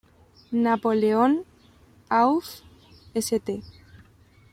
[0.53, 1.45] Napoleon
[2.09, 2.63] auf
[3.15, 3.61] St.